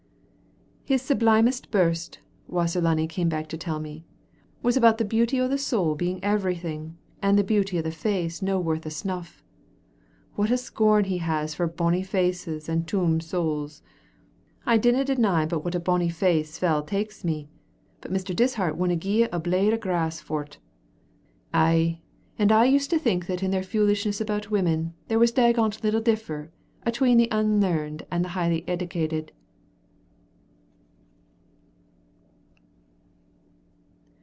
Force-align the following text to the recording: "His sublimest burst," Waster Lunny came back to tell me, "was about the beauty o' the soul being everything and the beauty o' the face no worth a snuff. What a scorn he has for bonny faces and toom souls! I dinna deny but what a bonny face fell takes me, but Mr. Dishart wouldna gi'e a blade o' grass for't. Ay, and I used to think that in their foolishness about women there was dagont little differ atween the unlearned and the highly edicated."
"His 0.83 1.01
sublimest 1.03 1.71
burst," 1.71 2.19
Waster 2.49 2.81
Lunny 2.81 3.07
came 3.07 3.29
back 3.29 3.47
to 3.49 3.57
tell 3.57 3.79
me, 3.79 4.03
"was 4.61 4.75
about 4.75 4.97
the 4.97 5.05
beauty 5.05 5.39
o' 5.39 5.47
the 5.47 5.57
soul 5.57 5.95
being 5.95 6.21
everything 6.21 6.97
and 7.21 7.37
the 7.39 7.45
beauty 7.45 7.79
o' 7.79 7.81
the 7.81 7.91
face 7.93 8.41
no 8.41 8.59
worth 8.59 8.85
a 8.85 8.89
snuff. 8.89 9.41
What 10.35 10.51
a 10.51 10.57
scorn 10.57 11.05
he 11.05 11.19
has 11.19 11.55
for 11.55 11.65
bonny 11.65 12.03
faces 12.03 12.67
and 12.67 12.85
toom 12.85 13.21
souls! 13.21 13.81
I 14.65 14.77
dinna 14.77 15.05
deny 15.05 15.45
but 15.45 15.63
what 15.63 15.75
a 15.75 15.79
bonny 15.79 16.09
face 16.09 16.57
fell 16.57 16.83
takes 16.83 17.23
me, 17.23 17.47
but 18.01 18.11
Mr. 18.11 18.35
Dishart 18.35 18.75
wouldna 18.75 18.97
gi'e 18.97 19.29
a 19.31 19.39
blade 19.39 19.73
o' 19.73 19.77
grass 19.77 20.19
for't. 20.19 20.57
Ay, 21.53 22.01
and 22.37 22.51
I 22.51 22.65
used 22.65 22.89
to 22.89 22.99
think 22.99 23.27
that 23.27 23.41
in 23.41 23.51
their 23.51 23.63
foolishness 23.63 24.19
about 24.19 24.51
women 24.51 24.93
there 25.07 25.19
was 25.19 25.31
dagont 25.31 25.85
little 25.85 26.01
differ 26.01 26.51
atween 26.85 27.17
the 27.17 27.29
unlearned 27.31 28.05
and 28.11 28.25
the 28.25 28.29
highly 28.29 28.65
edicated." 28.69 29.31